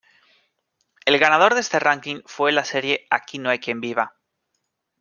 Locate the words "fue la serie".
2.25-3.05